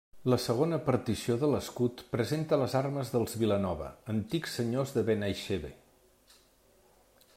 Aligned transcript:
La 0.33 0.37
segona 0.43 0.77
partició 0.85 1.35
de 1.43 1.49
l'escut 1.51 2.01
presenta 2.15 2.59
les 2.61 2.73
armes 2.79 3.13
dels 3.17 3.37
Vilanova, 3.43 3.91
antics 4.15 4.57
senyors 4.61 4.95
de 4.97 5.05
Benaixeve. 5.11 5.75